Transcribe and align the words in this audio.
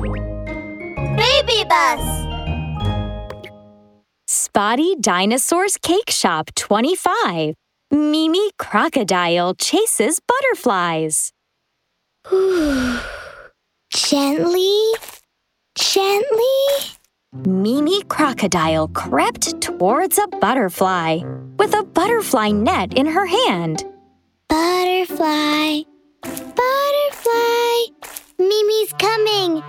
Baby 0.00 1.64
Bus. 1.68 2.26
Spotty 4.28 4.94
Dinosaur's 5.00 5.76
Cake 5.76 6.10
Shop 6.10 6.50
25. 6.54 7.54
Mimi 7.90 8.50
Crocodile 8.58 9.54
chases 9.54 10.20
butterflies. 10.20 11.32
Gently, 13.92 14.92
gently. 15.74 16.46
Mimi 17.44 18.02
Crocodile 18.04 18.88
crept 18.88 19.60
towards 19.60 20.18
a 20.18 20.28
butterfly 20.28 21.22
with 21.58 21.74
a 21.74 21.82
butterfly 21.82 22.50
net 22.50 22.94
in 22.94 23.06
her 23.06 23.26
hand. 23.26 23.84
Butterfly, 24.48 25.82
butterfly. 26.22 27.86
Mimi's 28.38 28.92
coming. 28.98 29.62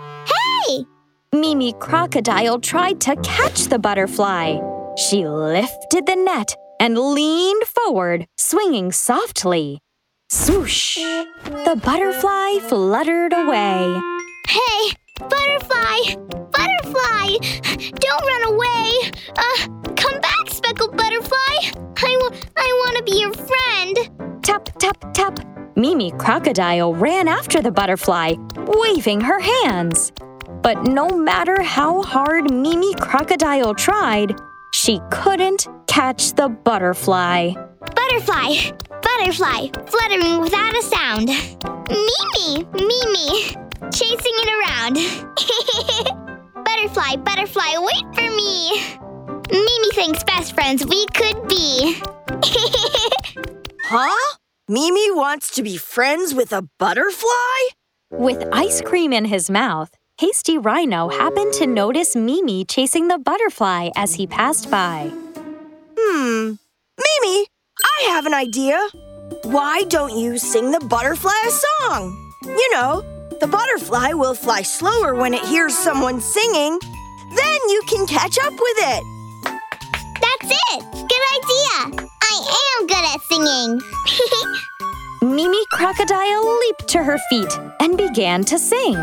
Mimi 1.50 1.74
Crocodile 1.80 2.60
tried 2.60 3.02
to 3.02 3.16
catch 3.24 3.70
the 3.70 3.80
butterfly. 3.80 4.60
She 4.98 5.28
lifted 5.28 6.06
the 6.06 6.16
net 6.16 6.56
and 6.80 6.96
leaned 6.96 7.64
forward, 7.64 8.28
swinging 8.38 8.92
softly. 8.92 9.80
Swoosh! 10.30 10.98
The 10.98 11.82
butterfly 11.84 12.60
fluttered 12.70 13.34
away. 13.34 14.00
Hey, 14.48 14.94
butterfly! 15.18 16.18
Butterfly! 16.52 17.38
Don't 17.96 18.26
run 18.32 18.54
away! 18.54 19.12
Uh, 19.36 19.94
come 19.96 20.22
back, 20.22 20.50
speckled 20.50 20.96
butterfly! 20.96 21.56
I, 21.98 22.18
w- 22.22 22.42
I 22.58 22.68
want 22.86 22.98
to 22.98 23.04
be 23.12 23.20
your 23.20 23.34
friend! 23.34 24.44
Tap, 24.44 24.70
tap, 24.78 25.14
tap. 25.16 25.40
Mimi 25.76 26.12
Crocodile 26.12 26.94
ran 26.94 27.28
after 27.28 27.60
the 27.60 27.72
butterfly, 27.72 28.36
waving 28.68 29.22
her 29.22 29.40
hands. 29.40 30.12
But 30.62 30.84
no 30.84 31.10
matter 31.10 31.62
how 31.62 32.02
hard 32.04 32.52
Mimi 32.52 32.94
Crocodile 32.96 33.74
tried, 33.74 34.36
she 34.74 35.00
couldn't 35.12 35.68
catch 35.88 36.34
the 36.34 36.50
butterfly. 36.50 37.54
Butterfly! 37.80 38.72
Butterfly! 39.02 39.68
Fluttering 39.88 40.42
without 40.42 40.76
a 40.76 40.82
sound. 40.84 41.28
Mimi! 41.90 42.66
Mimi! 42.74 43.56
Chasing 43.92 44.36
it 44.44 44.50
around. 44.58 44.96
butterfly! 46.66 47.16
Butterfly! 47.18 47.74
Wait 47.80 48.16
for 48.16 48.30
me! 48.36 48.82
Mimi 49.52 49.92
thinks 49.94 50.24
best 50.24 50.54
friends 50.54 50.86
we 50.86 51.06
could 51.08 51.48
be. 51.48 52.02
Huh? 53.92 54.36
Mimi 54.68 55.10
wants 55.10 55.50
to 55.56 55.64
be 55.64 55.76
friends 55.76 56.36
with 56.36 56.54
a 56.54 56.62
butterfly? 56.78 57.60
With 58.12 58.48
ice 58.52 58.82
cream 58.82 59.12
in 59.12 59.26
his 59.26 59.50
mouth, 59.50 59.90
Hasty 60.20 60.58
Rhino 60.58 61.08
happened 61.08 61.54
to 61.54 61.66
notice 61.66 62.14
Mimi 62.14 62.66
chasing 62.66 63.08
the 63.08 63.18
butterfly 63.18 63.90
as 63.96 64.16
he 64.16 64.28
passed 64.28 64.70
by. 64.70 65.10
Hmm. 65.98 66.56
Mimi, 67.00 67.48
I 67.82 68.10
have 68.10 68.26
an 68.26 68.34
idea. 68.34 68.86
Why 69.44 69.84
don't 69.84 70.18
you 70.18 70.38
sing 70.38 70.72
the 70.72 70.82
butterfly 70.82 71.32
a 71.48 71.52
song? 71.52 72.34
You 72.44 72.70
know, 72.74 73.02
the 73.40 73.48
butterfly 73.48 74.12
will 74.12 74.34
fly 74.34 74.62
slower 74.62 75.16
when 75.16 75.34
it 75.34 75.46
hears 75.46 75.78
someone 75.78 76.20
singing. 76.20 76.78
Then 77.38 77.60
you 77.70 77.82
can 77.88 78.06
catch 78.06 78.38
up 78.44 78.52
with 78.52 78.78
it. 78.78 79.04
That's 80.20 80.54
it! 80.74 80.84
Good 80.92 81.26
idea! 81.40 82.10
I 82.24 82.76
am 82.76 82.88
good 82.88 83.06
at 83.06 83.22
singing. 83.22 83.80
Mimi 85.38 85.66
Crocodile 85.72 86.60
leaped 86.60 86.90
to 86.90 87.04
her 87.06 87.18
feet 87.30 87.58
and 87.80 87.98
began 87.98 88.44
to 88.44 88.60
sing. 88.60 88.98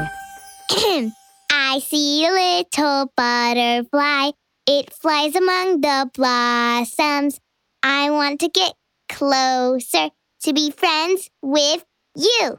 I 0.71 1.81
see 1.81 2.27
a 2.27 2.31
little 2.31 3.13
butterfly. 3.17 4.31
It 4.67 4.93
flies 4.93 5.37
among 5.37 5.81
the 5.81 6.11
blossoms. 6.15 7.41
I 7.83 8.11
want 8.11 8.41
to 8.41 8.49
get 8.49 8.75
closer 9.09 10.11
to 10.43 10.53
be 10.53 10.71
friends 10.71 11.31
with 11.43 11.85
you. 12.17 12.59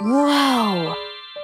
Whoa! 0.00 0.94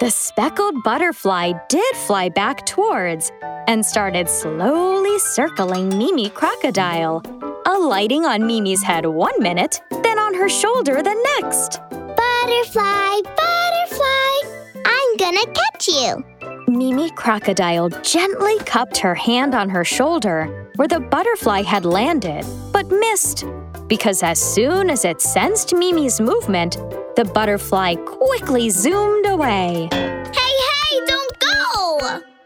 The 0.01 0.11
speckled 0.11 0.83
butterfly 0.83 1.53
did 1.69 1.97
fly 2.07 2.29
back 2.29 2.67
towards 2.67 3.31
and 3.69 3.87
started 3.87 4.29
slowly 4.29 5.19
circling 5.19 5.97
Mimi 5.97 6.29
Crocodile, 6.29 7.23
alighting 7.67 8.27
on 8.27 8.47
Mimi's 8.47 8.83
head 8.83 9.07
one 9.07 9.41
minute, 9.41 9.81
then 10.03 10.19
on 10.19 10.35
her 10.35 10.49
shoulder 10.49 11.03
the 11.03 11.41
next. 11.41 11.79
Butterfly, 11.91 13.21
butterfly, 13.23 13.52
gonna 15.33 15.53
catch 15.53 15.89
you. 15.89 16.25
Mimi 16.69 17.11
Crocodile 17.11 17.89
gently 18.03 18.59
cupped 18.61 18.99
her 18.99 19.15
hand 19.15 19.55
on 19.55 19.69
her 19.69 19.85
shoulder 19.85 20.71
where 20.77 20.89
the 20.89 21.01
butterfly 21.01 21.63
had 21.63 21.85
landed, 21.85 22.45
but 22.73 22.91
missed. 22.91 23.45
Because 23.89 24.23
as 24.23 24.39
soon 24.39 24.89
as 24.89 25.05
it 25.05 25.21
sensed 25.21 25.75
Mimi's 25.75 26.21
movement, 26.21 26.77
the 27.17 27.31
butterfly 27.35 27.95
quickly 27.97 28.71
zoomed 28.71 29.27
away. 29.27 29.89
Hey, 29.93 30.55
hey, 30.67 31.01
don't 31.07 31.39
go! 31.39 31.99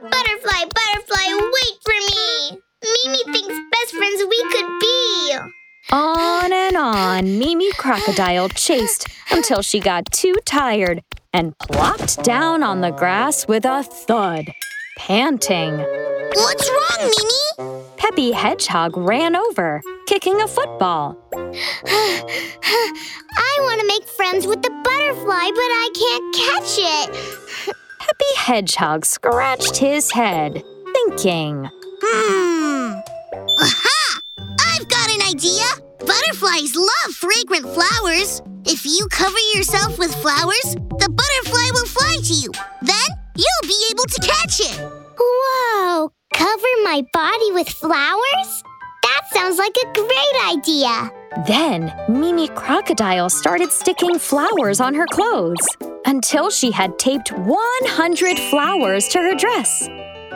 Butterfly, 0.02 0.64
butterfly, 0.74 1.26
wait 1.54 1.76
for 1.84 1.94
me. 1.94 2.60
Mimi 2.82 3.22
thinks 3.32 3.60
best 3.70 3.94
friends 3.96 4.24
we 4.28 4.42
could 4.50 4.80
be. 4.80 5.36
On 5.92 6.52
and 6.52 6.76
on, 6.76 7.38
Mimi 7.38 7.72
Crocodile 7.74 8.48
chased 8.48 9.06
until 9.30 9.62
she 9.62 9.78
got 9.78 10.10
too 10.10 10.34
tired 10.44 11.02
and 11.36 11.56
plopped 11.58 12.24
down 12.24 12.62
on 12.62 12.80
the 12.80 12.90
grass 12.90 13.46
with 13.46 13.66
a 13.66 13.82
thud, 13.82 14.46
panting. 14.96 15.76
What's 16.32 16.70
wrong, 16.70 17.10
Mimi? 17.58 17.82
Peppy 17.98 18.32
Hedgehog 18.32 18.96
ran 18.96 19.36
over, 19.36 19.82
kicking 20.06 20.40
a 20.40 20.48
football. 20.48 21.14
I 21.34 21.58
want 23.60 23.80
to 23.82 23.86
make 23.86 24.08
friends 24.08 24.46
with 24.46 24.62
the 24.62 24.70
butterfly, 24.82 25.50
but 25.50 25.70
I 25.84 25.90
can't 25.94 26.34
catch 26.34 26.78
it. 26.78 27.76
Peppy 27.98 28.32
Hedgehog 28.38 29.04
scratched 29.04 29.76
his 29.76 30.10
head, 30.10 30.64
thinking. 30.94 31.68
Hmm. 32.02 32.94
Aha! 33.58 34.20
I've 34.38 34.88
got 34.88 35.10
an 35.10 35.20
idea. 35.28 35.64
Butterflies 35.98 36.74
love 36.74 37.14
fragrant 37.14 37.66
flowers. 37.74 38.40
If 38.68 38.84
you 38.84 39.06
cover 39.12 39.38
yourself 39.54 39.96
with 39.96 40.12
flowers, 40.16 40.74
the 40.98 41.08
you. 42.46 42.52
Then 42.82 43.18
you'll 43.36 43.68
be 43.68 43.84
able 43.90 44.04
to 44.04 44.20
catch 44.20 44.60
it. 44.60 44.78
Whoa! 45.18 46.12
Cover 46.32 46.72
my 46.84 47.02
body 47.12 47.52
with 47.52 47.68
flowers? 47.68 48.62
That 49.02 49.22
sounds 49.32 49.58
like 49.58 49.74
a 49.76 49.92
great 49.94 50.56
idea. 50.56 51.10
Then 51.46 51.92
Mimi 52.08 52.48
Crocodile 52.48 53.30
started 53.30 53.72
sticking 53.72 54.18
flowers 54.18 54.80
on 54.80 54.94
her 54.94 55.06
clothes 55.06 55.66
until 56.04 56.50
she 56.50 56.70
had 56.70 56.98
taped 56.98 57.32
100 57.32 58.38
flowers 58.50 59.08
to 59.08 59.18
her 59.18 59.34
dress. 59.34 59.88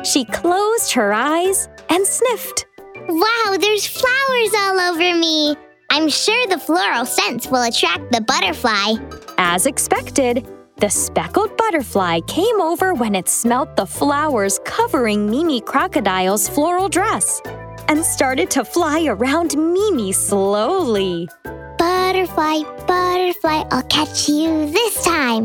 She 0.05 0.25
closed 0.25 0.93
her 0.93 1.13
eyes 1.13 1.69
and 1.89 2.07
sniffed. 2.07 2.67
Wow, 3.09 3.57
there's 3.59 3.87
flowers 3.87 4.55
all 4.57 4.81
over 4.81 5.19
me. 5.19 5.57
I'm 5.91 6.09
sure 6.09 6.47
the 6.47 6.59
floral 6.59 7.05
scents 7.05 7.49
will 7.49 7.63
attract 7.63 8.13
the 8.13 8.21
butterfly. 8.21 8.95
As 9.39 9.67
expected, 9.67 10.47
the 10.81 10.89
speckled 10.89 11.55
butterfly 11.59 12.21
came 12.21 12.59
over 12.61 12.95
when 12.95 13.15
it 13.15 13.29
smelt 13.29 13.77
the 13.77 13.85
flowers 13.85 14.59
covering 14.65 15.31
Mimi 15.31 15.61
Crocodile's 15.61 16.49
floral 16.49 16.89
dress 16.89 17.43
and 17.89 18.03
started 18.03 18.51
to 18.53 18.65
fly 18.65 19.05
around 19.05 19.55
Mimi 19.59 20.11
slowly. 20.11 21.29
Butterfly, 21.77 22.63
butterfly, 22.87 23.65
I'll 23.71 23.83
catch 23.91 24.31
you 24.31 24.71
this 24.71 25.05
time. 25.05 25.45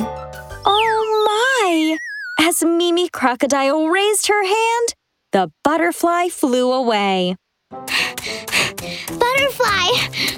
Oh 0.66 1.28
my! 1.28 1.98
As 2.40 2.64
Mimi 2.64 3.10
Crocodile 3.10 3.90
raised 3.90 4.28
her 4.28 4.46
hand, 4.46 4.94
the 5.34 5.52
butterfly 5.66 6.30
flew 6.30 6.72
away. 6.72 7.36
Butterfly, 7.72 9.88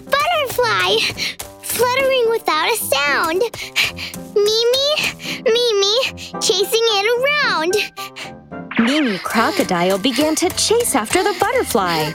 butterfly, 0.09 0.95
fluttering 1.67 2.29
without 2.29 2.71
a 2.71 2.77
sound. 2.77 3.41
Mimi, 4.35 4.89
Mimi, 5.43 6.39
chasing 6.41 6.85
it 6.97 7.05
around. 7.17 7.73
Mimi 8.79 9.17
Crocodile 9.19 9.97
began 9.97 10.35
to 10.35 10.49
chase 10.49 10.95
after 10.95 11.23
the 11.23 11.35
butterfly 11.39 12.11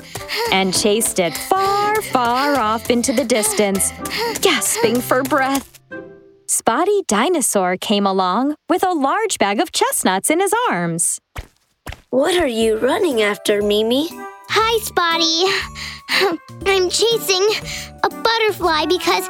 and 0.53 0.73
chased 0.75 1.19
it 1.19 1.37
far, 1.37 2.01
far 2.03 2.59
off 2.59 2.91
into 2.91 3.13
the 3.13 3.25
distance, 3.25 3.93
gasping 4.41 5.01
for 5.01 5.23
breath. 5.23 5.81
Spotty 6.47 7.03
Dinosaur 7.09 7.77
came 7.77 8.07
along 8.07 8.57
with 8.69 8.85
a 8.85 8.93
large 8.93 9.39
bag 9.39 9.61
of 9.61 9.73
chestnuts 9.73 10.31
in 10.31 10.41
his 10.41 10.55
arms. 10.71 11.21
What 12.11 12.37
are 12.37 12.47
you 12.47 12.77
running 12.77 13.23
after, 13.23 13.63
Mimi? 13.63 14.09
Hi, 14.55 14.79
Spotty. 14.85 15.49
I'm 16.67 16.91
chasing 16.91 17.41
a 18.05 18.11
butterfly 18.11 18.85
because 18.85 19.27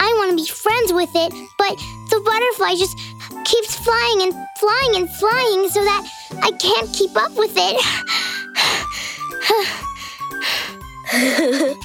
I 0.00 0.08
want 0.16 0.30
to 0.30 0.36
be 0.36 0.48
friends 0.48 0.94
with 0.94 1.10
it, 1.14 1.30
but 1.58 1.76
the 2.08 2.20
butterfly 2.24 2.76
just 2.80 2.96
keeps 3.44 3.76
flying 3.76 4.22
and 4.22 4.32
flying 4.58 4.96
and 4.96 5.10
flying 5.10 5.68
so 5.68 5.84
that 5.84 6.08
I 6.42 6.52
can't 6.52 6.90
keep 6.94 7.14
up 7.16 7.32
with 7.36 7.52
it. 7.54 7.76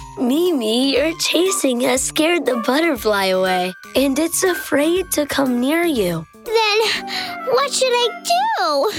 Mimi, 0.18 0.96
your 0.96 1.12
chasing 1.20 1.82
has 1.82 2.02
scared 2.02 2.46
the 2.46 2.64
butterfly 2.66 3.26
away, 3.26 3.74
and 3.98 4.18
it's 4.18 4.44
afraid 4.44 5.12
to 5.12 5.26
come 5.26 5.60
near 5.60 5.84
you. 5.84 6.26
then, 6.46 6.80
what 7.52 7.74
should 7.74 7.92
I 7.92 8.08
do? 8.24 8.92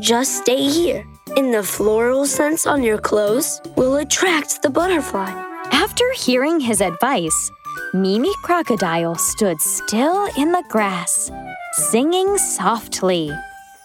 Just 0.00 0.36
stay 0.36 0.68
here, 0.68 1.06
and 1.36 1.52
the 1.52 1.62
floral 1.62 2.26
scents 2.26 2.66
on 2.66 2.82
your 2.82 2.98
clothes 2.98 3.60
will 3.76 3.96
attract 3.96 4.62
the 4.62 4.70
butterfly. 4.70 5.30
After 5.72 6.04
hearing 6.12 6.60
his 6.60 6.80
advice, 6.80 7.50
Mimi 7.92 8.32
Crocodile 8.42 9.14
stood 9.16 9.60
still 9.60 10.28
in 10.36 10.52
the 10.52 10.64
grass, 10.68 11.30
singing 11.72 12.38
softly. 12.38 13.30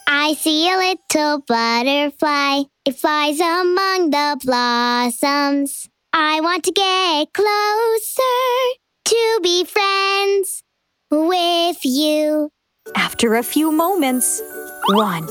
I 0.08 0.34
see 0.34 0.70
a 0.70 0.78
little 0.78 1.44
butterfly. 1.48 2.64
It 2.86 2.96
flies 2.96 3.40
among 3.40 4.10
the 4.12 4.38
blossoms. 4.44 5.90
I 6.14 6.42
want 6.42 6.64
to 6.66 6.72
get 6.72 7.34
closer 7.34 8.74
to 9.06 9.40
be 9.42 9.66
friends 9.66 10.64
with 11.10 11.84
you. 11.84 12.50
After 12.96 13.36
a 13.36 13.44
few 13.44 13.72
moments, 13.72 14.42
one, 14.90 15.28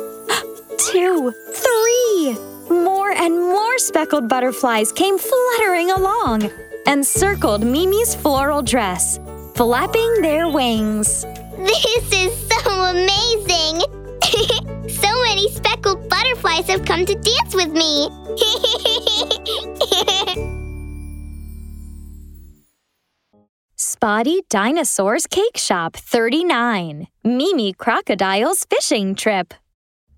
two, 0.91 1.33
three. 1.53 2.37
More 2.69 3.13
and 3.13 3.39
more 3.39 3.79
speckled 3.79 4.29
butterflies 4.29 4.91
came 4.91 5.19
fluttering 5.19 5.91
along 5.91 6.51
and 6.87 7.07
circled 7.07 7.65
Mimi's 7.65 8.15
floral 8.15 8.63
dress, 8.63 9.21
flapping 9.55 10.23
their 10.23 10.49
wings. 10.49 11.25
This 11.59 12.13
is 12.13 12.33
so 12.49 12.71
amazing! 12.71 13.81
so 14.89 15.23
many 15.23 15.49
speckled 15.51 16.09
butterflies 16.09 16.67
have 16.67 16.85
come 16.85 17.07
to 17.07 17.15
dance 17.15 17.55
with 17.55 17.73
me. 17.73 18.09
Spotty 23.77 24.43
Dinosaur's 24.49 25.27
Cake 25.29 25.57
Shop 25.57 25.95
39. 25.95 27.07
Mimi 27.23 27.73
Crocodile's 27.73 28.65
Fishing 28.65 29.15
Trip. 29.15 29.55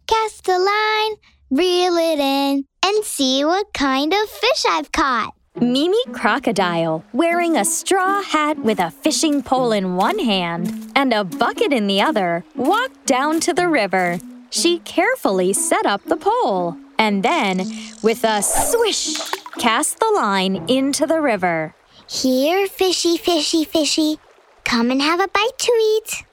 Cast 0.07 0.49
a 0.49 0.59
line, 0.59 1.17
reel 1.51 1.97
it 1.97 2.19
in, 2.19 2.65
and 2.85 3.05
see 3.05 3.45
what 3.45 3.73
kind 3.73 4.13
of 4.13 4.29
fish 4.29 4.65
I've 4.69 4.93
caught. 4.93 5.33
Mimi 5.61 6.05
Crocodile, 6.13 7.05
wearing 7.13 7.57
a 7.57 7.65
straw 7.65 8.23
hat 8.23 8.59
with 8.59 8.81
a 8.81 8.91
fishing 8.91 9.43
pole 9.43 9.73
in 9.73 9.97
one 9.97 10.19
hand 10.19 10.93
and 10.95 11.15
a 11.15 11.25
bucket 11.25 11.73
in 11.73 11.87
the 11.87 12.03
other, 12.03 12.45
walked 12.55 13.07
down 13.07 13.41
to 13.41 13.55
the 13.55 13.69
river. 13.69 14.19
She 14.51 14.81
carefully 14.81 15.53
set 15.53 15.87
up 15.87 16.05
the 16.05 16.17
pole 16.17 16.77
and 16.99 17.23
then, 17.23 17.67
with 18.03 18.25
a 18.25 18.43
swish, 18.43 19.17
cast 19.59 20.01
the 20.01 20.13
line 20.15 20.65
into 20.69 21.07
the 21.07 21.21
river. 21.21 21.75
Here, 22.09 22.67
fishy, 22.67 23.17
fishy, 23.17 23.65
fishy. 23.65 24.19
Come 24.65 24.91
and 24.91 25.01
have 25.01 25.21
a 25.21 25.29
bite 25.29 25.59
to 25.59 25.73
eat. 25.73 26.25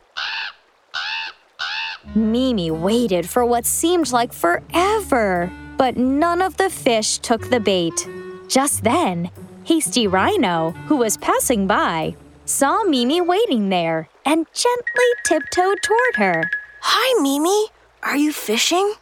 Mimi 2.16 2.72
waited 2.72 3.30
for 3.30 3.46
what 3.46 3.66
seemed 3.66 4.12
like 4.12 4.34
forever, 4.34 5.52
but 5.78 5.96
none 5.96 6.42
of 6.42 6.58
the 6.58 6.70
fish 6.70 7.18
took 7.20 7.50
the 7.50 7.60
bait. 7.60 8.08
Just 8.50 8.84
then, 8.84 9.32
Hasty 9.64 10.08
Rhino, 10.08 10.72
who 10.88 10.98
was 10.98 11.16
passing 11.18 11.68
by, 11.68 12.16
saw 12.46 12.84
Mimi 12.84 13.22
waiting 13.22 13.70
there 13.70 14.10
and 14.26 14.46
gently 14.54 15.10
tiptoed 15.26 15.82
toward 15.82 16.16
her. 16.16 16.50
Hi, 16.82 17.22
Mimi. 17.22 17.68
Are 18.04 18.18
you 18.18 18.34
fishing? 18.34 18.94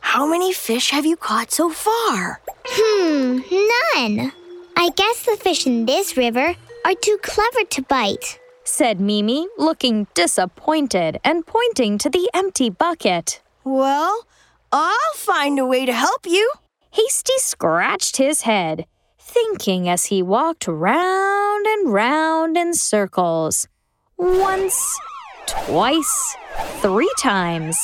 How 0.00 0.26
many 0.26 0.52
fish 0.52 0.90
have 0.90 1.06
you 1.06 1.16
caught 1.16 1.52
so 1.52 1.70
far? 1.70 2.40
Hmm, 2.66 3.38
none. 3.94 4.32
I 4.76 4.90
guess 4.96 5.24
the 5.24 5.36
fish 5.36 5.66
in 5.66 5.86
this 5.86 6.16
river 6.16 6.54
are 6.84 6.94
too 6.94 7.18
clever 7.22 7.64
to 7.70 7.82
bite. 7.82 8.40
Said 8.68 9.00
Mimi, 9.00 9.46
looking 9.56 10.08
disappointed 10.12 11.20
and 11.22 11.46
pointing 11.46 11.98
to 11.98 12.10
the 12.10 12.28
empty 12.34 12.68
bucket. 12.68 13.40
Well, 13.62 14.26
I'll 14.72 15.14
find 15.14 15.56
a 15.60 15.64
way 15.64 15.86
to 15.86 15.92
help 15.92 16.26
you. 16.26 16.50
Hasty 16.90 17.34
scratched 17.36 18.16
his 18.16 18.42
head, 18.42 18.86
thinking 19.20 19.88
as 19.88 20.06
he 20.06 20.20
walked 20.20 20.66
round 20.66 21.64
and 21.64 21.92
round 21.92 22.56
in 22.56 22.74
circles. 22.74 23.68
Once, 24.16 24.98
twice, 25.46 26.36
three 26.80 27.12
times. 27.20 27.78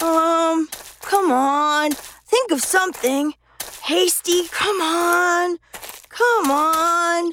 Um, 0.00 0.66
come 1.02 1.30
on. 1.30 1.90
Think 1.92 2.52
of 2.52 2.62
something. 2.62 3.34
Hasty, 3.82 4.48
come 4.48 4.80
on. 4.80 5.58
Come 6.08 6.50
on. 6.50 7.32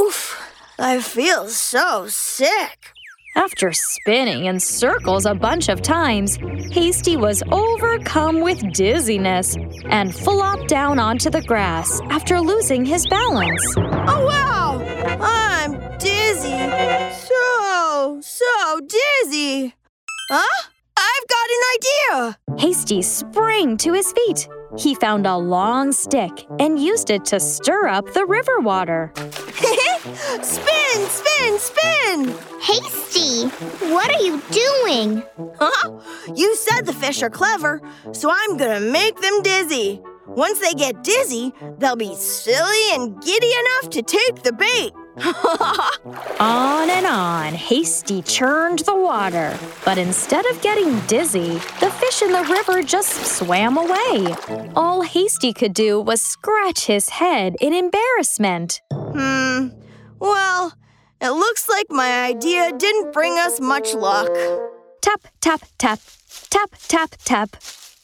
Oof, 0.00 0.47
I 0.80 1.00
feel 1.00 1.48
so 1.48 2.06
sick. 2.06 2.92
After 3.34 3.72
spinning 3.72 4.44
in 4.44 4.60
circles 4.60 5.26
a 5.26 5.34
bunch 5.34 5.68
of 5.68 5.82
times, 5.82 6.38
Hasty 6.70 7.16
was 7.16 7.42
overcome 7.50 8.40
with 8.40 8.72
dizziness 8.72 9.56
and 9.86 10.14
flopped 10.14 10.68
down 10.68 11.00
onto 11.00 11.30
the 11.30 11.42
grass 11.42 12.00
after 12.10 12.40
losing 12.40 12.84
his 12.84 13.06
balance. 13.08 13.74
Oh, 13.76 14.24
wow. 14.24 14.80
I'm 15.20 15.72
dizzy. 15.98 16.56
So, 17.26 18.20
so 18.22 18.80
dizzy. 18.80 19.74
Huh? 20.30 20.68
I've 20.96 21.28
got 21.28 21.50
an 21.50 21.62
idea. 21.76 22.38
Hasty 22.58 23.02
sprang 23.02 23.76
to 23.78 23.92
his 23.92 24.12
feet. 24.12 24.48
He 24.76 24.94
found 24.94 25.26
a 25.26 25.36
long 25.36 25.92
stick 25.92 26.46
and 26.58 26.78
used 26.78 27.10
it 27.10 27.24
to 27.26 27.40
stir 27.40 27.88
up 27.88 28.12
the 28.12 28.26
river 28.26 28.60
water. 28.60 29.12
spin, 30.42 31.06
spin, 31.06 31.58
spin. 31.58 32.34
Hasty, 32.60 33.48
what 33.90 34.14
are 34.14 34.22
you 34.22 34.42
doing? 34.50 35.22
Huh? 35.58 36.00
You 36.34 36.54
said 36.56 36.82
the 36.82 36.92
fish 36.92 37.22
are 37.22 37.30
clever, 37.30 37.80
so 38.12 38.30
I'm 38.30 38.56
gonna 38.56 38.80
make 38.80 39.20
them 39.20 39.42
dizzy. 39.42 40.00
Once 40.26 40.58
they 40.58 40.74
get 40.74 41.02
dizzy, 41.02 41.52
they'll 41.78 41.96
be 41.96 42.14
silly 42.14 42.92
and 42.92 43.20
giddy 43.22 43.50
enough 43.50 43.90
to 43.90 44.02
take 44.02 44.42
the 44.42 44.52
bait. 44.52 44.92
On 46.40 46.88
and 46.90 47.06
on, 47.06 47.52
Hasty 47.54 48.22
churned 48.22 48.80
the 48.80 48.94
water. 48.94 49.58
But 49.84 49.98
instead 49.98 50.46
of 50.46 50.62
getting 50.62 51.00
dizzy, 51.06 51.54
the 51.80 51.90
fish 51.90 52.22
in 52.22 52.32
the 52.32 52.44
river 52.44 52.82
just 52.82 53.12
swam 53.26 53.76
away. 53.76 54.34
All 54.76 55.02
Hasty 55.02 55.52
could 55.52 55.74
do 55.74 56.00
was 56.00 56.20
scratch 56.22 56.86
his 56.86 57.08
head 57.08 57.56
in 57.60 57.72
embarrassment. 57.72 58.80
hmm. 58.92 59.68
Well, 60.20 60.72
it 61.20 61.30
looks 61.30 61.68
like 61.68 61.86
my 61.90 62.24
idea 62.24 62.72
didn't 62.76 63.12
bring 63.12 63.38
us 63.38 63.60
much 63.60 63.94
luck. 63.94 64.30
Tap, 65.00 65.22
tap, 65.40 65.62
tap, 65.78 66.00
tap, 66.50 66.70
tap, 66.88 67.10
tap. 67.24 67.50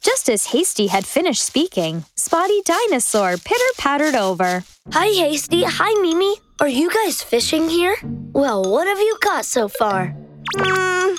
Just 0.00 0.28
as 0.28 0.46
Hasty 0.46 0.88
had 0.88 1.06
finished 1.06 1.42
speaking, 1.42 2.04
Spotty 2.14 2.60
Dinosaur 2.64 3.36
pitter 3.38 3.72
pattered 3.78 4.14
over. 4.14 4.62
Hi, 4.92 5.06
Hasty. 5.06 5.64
Hi, 5.64 6.00
Mimi. 6.02 6.34
Are 6.60 6.68
you 6.68 6.88
guys 6.88 7.20
fishing 7.20 7.68
here? 7.68 7.96
Well, 8.32 8.62
what 8.70 8.86
have 8.86 8.98
you 9.00 9.18
caught 9.20 9.44
so 9.44 9.66
far? 9.66 10.14
Hmm. 10.56 11.14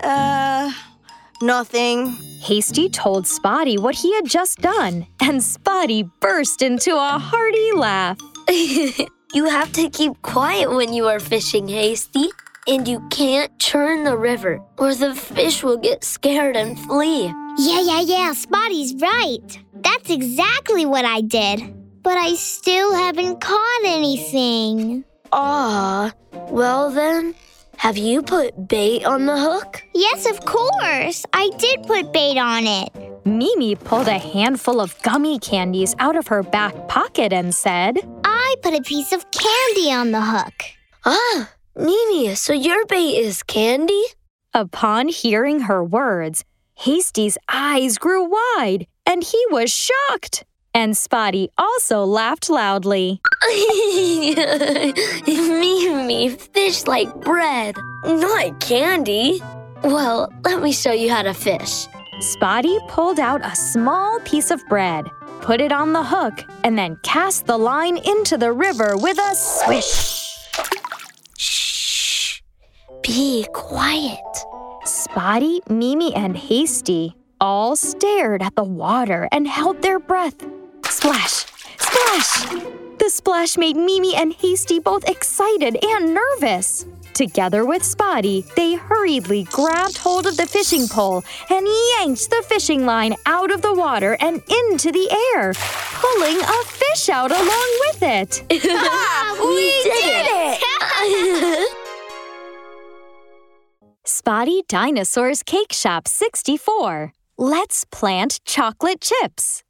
uh, 0.00 0.72
nothing. 1.40 2.16
Hasty 2.40 2.88
told 2.88 3.24
Spotty 3.24 3.78
what 3.78 3.94
he 3.94 4.12
had 4.14 4.26
just 4.26 4.60
done, 4.60 5.06
and 5.20 5.40
Spotty 5.40 6.02
burst 6.20 6.60
into 6.60 6.96
a 6.96 7.18
hearty 7.20 7.72
laugh. 7.72 8.18
you 8.48 9.44
have 9.48 9.72
to 9.74 9.88
keep 9.90 10.20
quiet 10.22 10.68
when 10.74 10.92
you 10.92 11.06
are 11.06 11.20
fishing, 11.20 11.68
Hasty. 11.68 12.30
And 12.66 12.86
you 12.86 13.00
can't 13.10 13.56
churn 13.60 14.02
the 14.04 14.16
river, 14.16 14.60
or 14.76 14.94
the 14.94 15.14
fish 15.14 15.62
will 15.62 15.78
get 15.78 16.02
scared 16.04 16.56
and 16.56 16.78
flee. 16.80 17.26
Yeah, 17.58 17.80
yeah, 17.80 18.00
yeah, 18.00 18.32
Spotty's 18.32 18.94
right. 19.00 19.58
That's 19.72 20.10
exactly 20.10 20.84
what 20.84 21.04
I 21.04 21.20
did. 21.20 21.81
But 22.02 22.18
I 22.18 22.34
still 22.34 22.92
haven't 22.94 23.40
caught 23.40 23.82
anything. 23.84 25.04
Ah, 25.30 26.12
well 26.32 26.90
then, 26.90 27.34
have 27.76 27.96
you 27.96 28.22
put 28.22 28.68
bait 28.68 29.04
on 29.04 29.26
the 29.26 29.38
hook? 29.38 29.82
Yes, 29.94 30.28
of 30.28 30.44
course. 30.44 31.24
I 31.32 31.50
did 31.58 31.84
put 31.84 32.12
bait 32.12 32.38
on 32.38 32.66
it. 32.66 32.90
Mimi 33.24 33.76
pulled 33.76 34.08
a 34.08 34.18
handful 34.18 34.80
of 34.80 35.00
gummy 35.02 35.38
candies 35.38 35.94
out 36.00 36.16
of 36.16 36.26
her 36.26 36.42
back 36.42 36.88
pocket 36.88 37.32
and 37.32 37.54
said, 37.54 37.98
I 38.24 38.56
put 38.62 38.74
a 38.74 38.82
piece 38.82 39.12
of 39.12 39.30
candy 39.30 39.92
on 39.92 40.10
the 40.10 40.22
hook. 40.22 40.64
Ah, 41.04 41.52
Mimi, 41.76 42.34
so 42.34 42.52
your 42.52 42.84
bait 42.86 43.16
is 43.16 43.44
candy? 43.44 44.02
Upon 44.52 45.08
hearing 45.08 45.60
her 45.60 45.82
words, 45.84 46.44
Hasty's 46.74 47.38
eyes 47.48 47.96
grew 47.96 48.24
wide 48.28 48.86
and 49.06 49.22
he 49.22 49.40
was 49.50 49.70
shocked. 49.70 50.44
And 50.74 50.96
Spotty 50.96 51.50
also 51.58 52.04
laughed 52.04 52.48
loudly. 52.48 53.20
Mimi, 55.26 56.30
fish 56.30 56.86
like 56.86 57.14
bread, 57.20 57.76
not 58.04 58.58
candy. 58.60 59.42
Well, 59.84 60.32
let 60.44 60.62
me 60.62 60.72
show 60.72 60.92
you 60.92 61.10
how 61.10 61.22
to 61.22 61.34
fish. 61.34 61.86
Spotty 62.20 62.78
pulled 62.88 63.20
out 63.20 63.44
a 63.44 63.54
small 63.54 64.18
piece 64.20 64.50
of 64.50 64.66
bread, 64.68 65.10
put 65.42 65.60
it 65.60 65.72
on 65.72 65.92
the 65.92 66.04
hook, 66.04 66.42
and 66.64 66.78
then 66.78 66.96
cast 67.02 67.46
the 67.46 67.58
line 67.58 67.98
into 67.98 68.38
the 68.38 68.52
river 68.52 68.96
with 68.96 69.18
a 69.18 69.34
swish. 69.34 70.38
Shh. 71.36 72.40
Be 73.02 73.46
quiet. 73.52 74.20
Spotty, 74.84 75.60
Mimi, 75.68 76.14
and 76.14 76.36
Hasty 76.36 77.14
all 77.42 77.74
stared 77.76 78.40
at 78.40 78.54
the 78.54 78.64
water 78.64 79.28
and 79.32 79.46
held 79.46 79.82
their 79.82 79.98
breath. 79.98 80.46
Splash! 81.02 81.46
Splash! 81.80 82.62
The 83.00 83.10
splash 83.10 83.56
made 83.56 83.74
Mimi 83.74 84.14
and 84.14 84.32
Hasty 84.32 84.78
both 84.78 85.08
excited 85.08 85.76
and 85.84 86.14
nervous. 86.14 86.86
Together 87.12 87.64
with 87.64 87.82
Spotty, 87.82 88.44
they 88.54 88.74
hurriedly 88.74 89.42
grabbed 89.50 89.96
hold 89.96 90.28
of 90.28 90.36
the 90.36 90.46
fishing 90.46 90.86
pole 90.86 91.24
and 91.50 91.66
yanked 91.98 92.30
the 92.30 92.44
fishing 92.46 92.86
line 92.86 93.16
out 93.26 93.50
of 93.50 93.62
the 93.62 93.74
water 93.74 94.16
and 94.20 94.44
into 94.48 94.92
the 94.92 95.10
air, 95.34 95.52
pulling 95.54 96.40
a 96.40 96.62
fish 96.66 97.08
out 97.08 97.32
along 97.32 97.80
with 97.80 98.02
it. 98.04 98.44
ah, 98.70 99.36
we, 99.40 99.70
did, 99.82 100.26
it! 101.02 101.68
Spotty 104.04 104.62
Dinosaur's 104.68 105.42
Cake 105.42 105.72
Shop 105.72 106.06
64. 106.06 107.12
Let's 107.36 107.84
plant 107.86 108.38
chocolate 108.44 109.00
chips. 109.00 109.64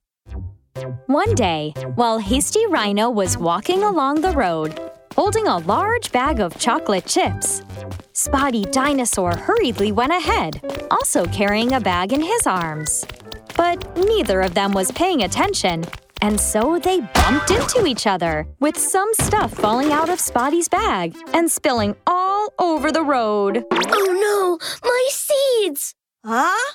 One 1.13 1.35
day, 1.35 1.75
while 1.95 2.17
Hasty 2.17 2.65
Rhino 2.69 3.11
was 3.11 3.37
walking 3.37 3.83
along 3.83 4.23
the 4.23 4.31
road, 4.31 4.81
holding 5.15 5.47
a 5.47 5.59
large 5.59 6.11
bag 6.11 6.41
of 6.41 6.59
chocolate 6.59 7.05
chips, 7.05 7.61
Spotty 8.15 8.65
Dinosaur 8.65 9.37
hurriedly 9.37 9.93
went 9.93 10.13
ahead, 10.13 10.87
also 10.91 11.27
carrying 11.27 11.75
a 11.75 11.81
bag 11.81 12.15
in 12.15 12.23
his 12.23 12.47
arms. 12.47 13.05
But 13.59 13.95
neither 13.95 14.41
of 14.41 14.55
them 14.55 14.73
was 14.73 14.91
paying 14.91 15.25
attention, 15.25 15.85
and 16.23 16.41
so 16.41 16.79
they 16.79 17.01
bumped 17.01 17.51
into 17.51 17.85
each 17.85 18.07
other, 18.07 18.47
with 18.59 18.79
some 18.79 19.13
stuff 19.21 19.53
falling 19.53 19.93
out 19.93 20.09
of 20.09 20.19
Spotty's 20.19 20.71
bag 20.71 21.15
and 21.35 21.51
spilling 21.51 21.95
all 22.07 22.55
over 22.59 22.91
the 22.91 23.05
road. 23.05 23.67
Oh 23.71 24.59
no, 24.63 24.81
my 24.83 25.09
seeds! 25.11 25.95
Huh? 26.25 26.73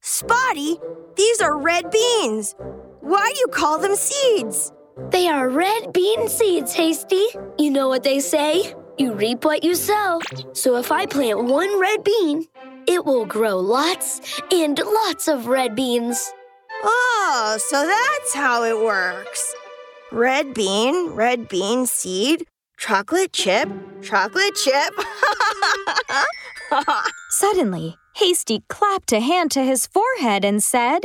Spotty, 0.00 0.78
these 1.16 1.42
are 1.42 1.60
red 1.60 1.90
beans. 1.90 2.54
Why 3.06 3.30
do 3.32 3.38
you 3.38 3.46
call 3.46 3.78
them 3.78 3.94
seeds? 3.94 4.72
They 5.10 5.28
are 5.28 5.48
red 5.48 5.92
bean 5.92 6.28
seeds, 6.28 6.74
Hasty. 6.74 7.24
You 7.56 7.70
know 7.70 7.86
what 7.86 8.02
they 8.02 8.18
say? 8.18 8.74
You 8.98 9.12
reap 9.12 9.44
what 9.44 9.62
you 9.62 9.76
sow. 9.76 10.20
So 10.54 10.74
if 10.74 10.90
I 10.90 11.06
plant 11.06 11.44
one 11.44 11.80
red 11.80 12.02
bean, 12.02 12.48
it 12.88 13.04
will 13.04 13.24
grow 13.24 13.60
lots 13.60 14.40
and 14.50 14.76
lots 14.76 15.28
of 15.28 15.46
red 15.46 15.76
beans. 15.76 16.32
Oh, 16.82 17.58
so 17.60 17.86
that's 17.86 18.34
how 18.34 18.64
it 18.64 18.84
works. 18.84 19.54
Red 20.10 20.52
bean, 20.52 21.10
red 21.10 21.48
bean 21.48 21.86
seed, 21.86 22.44
chocolate 22.76 23.32
chip, 23.32 23.68
chocolate 24.02 24.56
chip. 24.56 24.92
Suddenly, 27.30 27.98
Hasty 28.16 28.64
clapped 28.68 29.12
a 29.12 29.20
hand 29.20 29.52
to 29.52 29.62
his 29.62 29.86
forehead 29.86 30.44
and 30.44 30.60
said, 30.60 31.02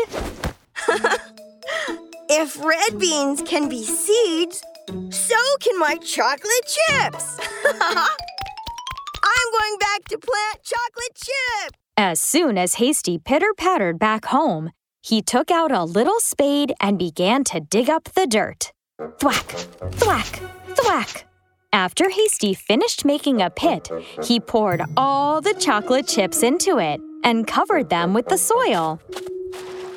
if 2.42 2.60
red 2.66 2.98
beans 2.98 3.44
can 3.44 3.70
be 3.70 3.84
seeds, 3.84 4.64
so 5.12 5.36
can 5.60 5.78
my 5.78 5.96
chocolate 5.98 6.66
chips. 6.66 7.40
I'm 7.66 9.48
going 9.52 9.78
back 9.80 10.06
to 10.10 10.18
plant 10.18 10.64
chocolate 10.64 11.16
chip. 11.16 11.76
As 11.98 12.20
soon 12.20 12.58
as 12.58 12.76
Hasty 12.76 13.20
pitter 13.20 13.54
pattered 13.56 14.00
back 14.00 14.26
home, 14.26 14.72
he 15.04 15.22
took 15.22 15.52
out 15.52 15.72
a 15.72 15.84
little 15.84 16.20
spade 16.20 16.74
and 16.82 16.98
began 16.98 17.44
to 17.44 17.60
dig 17.60 17.92
up 17.92 18.06
the 18.16 18.26
dirt. 18.26 18.72
Thwack, 19.20 19.46
thwack, 19.92 20.42
thwack. 20.76 21.26
After 21.72 22.10
Hasty 22.10 22.56
finished 22.56 23.06
making 23.06 23.40
a 23.42 23.52
pit, 23.52 23.88
he 24.24 24.40
poured 24.40 24.82
all 24.98 25.42
the 25.42 25.54
chocolate 25.54 26.08
chips 26.08 26.42
into 26.42 26.80
it 26.80 27.00
and 27.24 27.46
covered 27.46 27.92
them 27.92 28.16
with 28.16 28.30
the 28.30 28.38
soil. 28.38 29.00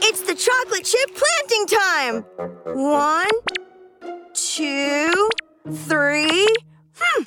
It's 0.07 0.21
the 0.21 0.35
chocolate 0.35 0.85
chip 0.85 1.17
planting 1.17 1.67
time! 1.67 2.25
One, 2.77 3.27
two, 4.35 5.29
three. 5.73 6.47
Hmm. 6.95 7.23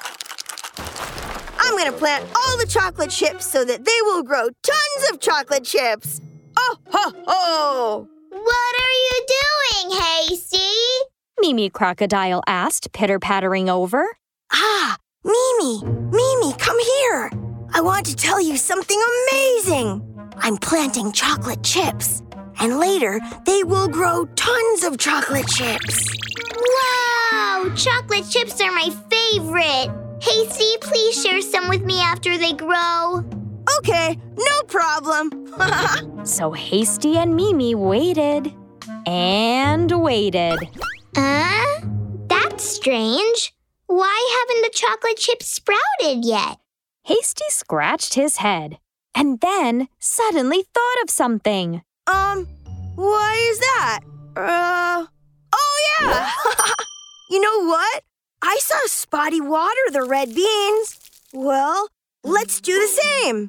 I'm 1.60 1.76
gonna 1.76 1.92
plant 1.92 2.26
all 2.36 2.58
the 2.58 2.68
chocolate 2.68 3.10
chips 3.10 3.48
so 3.48 3.66
that 3.66 3.84
they 3.84 4.02
will 4.04 4.22
grow 4.22 4.50
tons 4.62 5.12
of 5.12 5.20
chocolate 5.20 5.64
chips. 5.64 6.22
Oh 6.56 6.76
ho 6.90 7.14
ho! 7.26 8.08
What 8.30 8.76
are 8.86 8.98
you 9.08 9.26
doing, 9.28 10.00
Hasty? 10.00 11.08
Mimi 11.40 11.72
Crocodile 11.72 12.44
asked, 12.46 12.92
pitter 12.94 13.18
pattering 13.18 13.72
over. 13.72 14.06
Ah, 14.54 14.98
Mimi, 15.24 15.84
Mimi, 15.84 16.54
come 16.60 16.80
here. 16.80 17.32
I 17.74 17.82
want 17.82 18.06
to 18.06 18.16
tell 18.16 18.40
you 18.40 18.56
something 18.56 19.02
amazing. 19.32 20.04
I'm 20.38 20.58
planting 20.58 21.12
chocolate 21.12 21.64
chips, 21.64 22.22
and 22.60 22.80
later 22.80 23.20
they 23.46 23.64
will 23.64 23.88
grow 23.88 24.26
tons 24.36 24.84
of 24.84 24.98
chocolate 24.98 25.48
chips. 25.48 26.06
Wow! 26.56 27.72
Chocolate 27.76 28.30
chips 28.30 28.60
are 28.62 28.72
my 28.72 28.90
favorite. 29.10 29.90
Hasty, 30.22 30.78
please 30.82 31.22
share 31.22 31.42
some 31.42 31.70
with 31.70 31.84
me 31.84 32.00
after 32.02 32.38
they 32.38 32.54
grow. 32.54 33.24
Okay, 33.80 34.18
no 34.38 34.64
problem. 34.68 35.46
So 36.26 36.52
Hasty 36.52 37.18
and 37.18 37.36
Mimi 37.38 37.74
waited 37.74 38.54
and 39.06 39.90
waited. 40.02 40.60
Uh? 41.16 41.66
That's 42.28 42.64
strange. 42.66 43.54
Why 43.88 44.46
haven't 44.50 44.64
the 44.64 44.78
chocolate 44.78 45.18
chips 45.18 45.48
sprouted 45.48 46.26
yet? 46.26 46.58
Hasty 47.04 47.46
scratched 47.48 48.16
his 48.16 48.38
head 48.38 48.80
and 49.16 49.40
then 49.40 49.88
suddenly 50.00 50.64
thought 50.74 51.04
of 51.04 51.10
something. 51.10 51.82
Um, 52.08 52.46
why 52.96 53.48
is 53.52 53.60
that? 53.60 54.00
Uh, 54.36 55.06
oh 55.54 56.00
yeah! 56.02 56.30
you 57.30 57.40
know 57.42 57.66
what? 57.66 58.04
I 58.42 58.58
saw 58.62 58.78
Spotty 58.86 59.42
water 59.42 59.74
the 59.92 60.04
red 60.04 60.34
beans. 60.34 61.00
Well, 61.34 61.88
let's 62.24 62.62
do 62.62 62.74
the 62.74 62.88
same. 63.02 63.48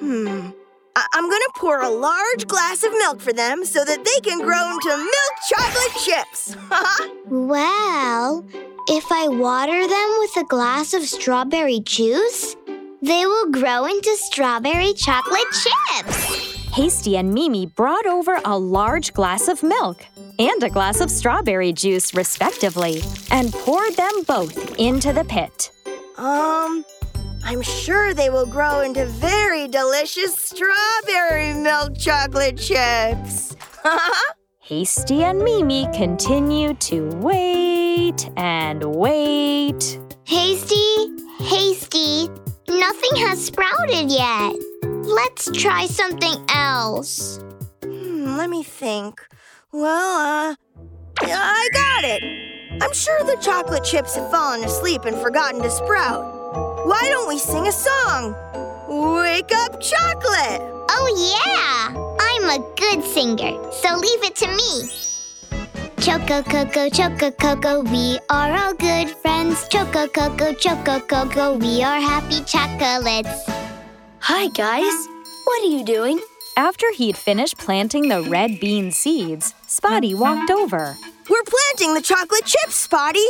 Hmm. 0.00 0.50
I- 0.96 1.06
I'm 1.14 1.30
gonna 1.30 1.44
pour 1.56 1.80
a 1.80 1.88
large 1.88 2.46
glass 2.46 2.82
of 2.84 2.92
milk 2.92 3.20
for 3.20 3.32
them 3.32 3.64
so 3.64 3.84
that 3.84 4.04
they 4.04 4.20
can 4.28 4.40
grow 4.40 4.70
into 4.72 4.88
milk 4.96 5.34
chocolate 5.48 5.96
chips. 6.04 6.56
Well, 7.26 8.44
if 8.88 9.04
I 9.10 9.28
water 9.28 9.86
them 9.88 10.16
with 10.18 10.36
a 10.36 10.44
glass 10.48 10.92
of 10.92 11.02
strawberry 11.02 11.80
juice, 11.80 12.56
they 13.00 13.24
will 13.24 13.50
grow 13.50 13.86
into 13.86 14.14
strawberry 14.16 14.92
chocolate 14.92 15.46
chips. 15.52 16.51
Hasty 16.72 17.18
and 17.18 17.34
Mimi 17.34 17.66
brought 17.66 18.06
over 18.06 18.40
a 18.46 18.58
large 18.58 19.12
glass 19.12 19.48
of 19.48 19.62
milk 19.62 20.06
and 20.38 20.62
a 20.62 20.70
glass 20.70 21.00
of 21.00 21.10
strawberry 21.10 21.70
juice, 21.72 22.14
respectively, 22.14 23.02
and 23.30 23.52
poured 23.52 23.94
them 23.94 24.22
both 24.26 24.78
into 24.78 25.12
the 25.12 25.24
pit. 25.24 25.70
um, 26.16 26.82
I'm 27.44 27.60
sure 27.60 28.14
they 28.14 28.30
will 28.30 28.46
grow 28.46 28.80
into 28.80 29.04
very 29.04 29.68
delicious 29.68 30.34
strawberry 30.34 31.52
milk 31.52 31.98
chocolate 31.98 32.56
chips. 32.56 33.54
Hasty 34.60 35.24
and 35.24 35.40
Mimi 35.40 35.88
continued 35.92 36.80
to 36.82 37.08
wait 37.16 38.30
and 38.38 38.82
wait. 38.94 40.00
Hasty, 40.24 41.08
hasty, 41.40 42.28
nothing 42.68 43.16
has 43.16 43.44
sprouted 43.44 44.10
yet. 44.10 44.54
Let's 45.04 45.50
try 45.50 45.86
something 45.86 46.34
else. 46.48 47.40
Hmm, 47.82 48.36
let 48.36 48.48
me 48.48 48.62
think. 48.62 49.20
Well, 49.72 50.52
uh, 50.52 50.54
I 51.20 51.68
got 51.72 52.04
it. 52.04 52.22
I'm 52.80 52.92
sure 52.92 53.24
the 53.24 53.36
chocolate 53.40 53.82
chips 53.82 54.14
have 54.14 54.30
fallen 54.30 54.62
asleep 54.62 55.04
and 55.04 55.16
forgotten 55.16 55.60
to 55.62 55.70
sprout. 55.70 56.22
Why 56.86 57.08
don't 57.10 57.28
we 57.28 57.38
sing 57.38 57.66
a 57.66 57.72
song? 57.72 58.36
Wake 58.88 59.50
up, 59.52 59.80
chocolate! 59.80 60.62
Oh, 60.88 61.08
yeah! 61.18 61.88
I'm 62.20 62.60
a 62.60 62.74
good 62.76 63.02
singer, 63.02 63.58
so 63.72 63.96
leave 63.96 64.22
it 64.22 64.36
to 64.36 64.46
me. 64.46 64.88
Choco 65.98 66.42
Coco, 66.42 66.88
Choco 66.88 67.30
Coco, 67.32 67.82
we 67.82 68.20
are 68.30 68.56
all 68.56 68.74
good 68.74 69.10
friends. 69.10 69.66
Choco 69.68 70.06
Coco, 70.06 70.52
Choco 70.54 71.00
Coco, 71.00 71.56
we 71.58 71.82
are 71.82 72.00
happy 72.00 72.40
chocolates. 72.44 73.61
Hi, 74.24 74.48
guys. 74.48 75.08
What 75.44 75.62
are 75.62 75.66
you 75.66 75.84
doing? 75.84 76.20
After 76.56 76.86
he'd 76.92 77.16
finished 77.16 77.58
planting 77.58 78.08
the 78.08 78.22
red 78.22 78.60
bean 78.60 78.92
seeds, 78.92 79.54
Spotty 79.66 80.14
walked 80.14 80.50
over. 80.50 80.96
We're 81.28 81.42
planting 81.44 81.94
the 81.94 82.02
chocolate 82.02 82.44
chips, 82.44 82.74
Spotty. 82.76 83.24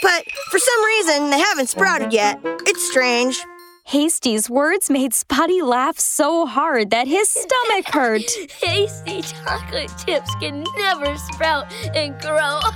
But 0.00 0.24
for 0.50 0.58
some 0.58 0.84
reason, 0.84 1.30
they 1.30 1.38
haven't 1.38 1.68
sprouted 1.68 2.12
yet. 2.12 2.40
It's 2.44 2.86
strange. 2.88 3.44
Hasty's 3.84 4.48
words 4.48 4.88
made 4.88 5.12
Spotty 5.12 5.60
laugh 5.60 5.98
so 5.98 6.46
hard 6.46 6.90
that 6.90 7.06
his 7.06 7.28
stomach 7.28 7.88
hurt. 7.88 8.22
Tasty 8.60 9.22
chocolate 9.22 9.90
chips 10.06 10.34
can 10.36 10.64
never 10.78 11.16
sprout 11.16 11.72
and 11.94 12.18
grow. 12.20 12.58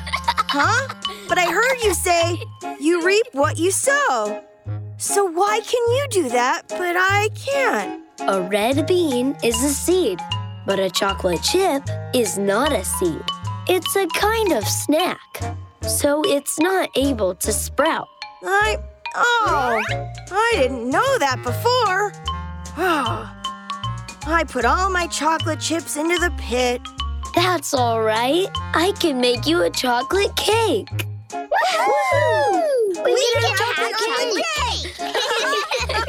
Huh? 0.48 0.94
But 1.28 1.38
I 1.38 1.50
heard 1.50 1.82
you 1.82 1.92
say 1.92 2.40
you 2.80 3.04
reap 3.04 3.26
what 3.32 3.58
you 3.58 3.70
sow. 3.72 4.42
So 4.98 5.26
why 5.26 5.60
can 5.60 5.82
you 5.92 6.06
do 6.10 6.28
that, 6.30 6.62
but 6.68 6.96
I 6.96 7.28
can't? 7.34 8.02
A 8.20 8.40
red 8.40 8.86
bean 8.86 9.36
is 9.44 9.62
a 9.62 9.68
seed, 9.68 10.18
but 10.64 10.78
a 10.78 10.88
chocolate 10.88 11.42
chip 11.42 11.82
is 12.14 12.38
not 12.38 12.72
a 12.72 12.82
seed. 12.82 13.22
It's 13.68 13.94
a 13.94 14.06
kind 14.06 14.52
of 14.52 14.66
snack, 14.66 15.56
so 15.82 16.22
it's 16.24 16.58
not 16.60 16.88
able 16.96 17.34
to 17.34 17.52
sprout. 17.52 18.08
I. 18.42 18.78
Oh, 19.14 19.82
I 20.30 20.52
didn't 20.56 20.88
know 20.90 21.18
that 21.18 21.42
before. 21.42 22.12
Oh, 22.78 23.32
I 24.26 24.44
put 24.44 24.64
all 24.64 24.90
my 24.90 25.06
chocolate 25.08 25.60
chips 25.60 25.96
into 25.96 26.18
the 26.18 26.32
pit. 26.38 26.80
That's 27.34 27.74
all 27.74 28.02
right. 28.02 28.48
I 28.74 28.92
can 28.98 29.20
make 29.20 29.46
you 29.46 29.62
a 29.62 29.70
chocolate 29.70 30.34
cake. 30.36 30.88
We, 33.06 33.12
We 33.14 33.20
get 33.34 33.40
get 33.40 33.56
to 33.56 33.62
chocolate 33.62 33.76
have 33.76 33.98
chocolate 34.00 34.44
cake! 35.94 36.05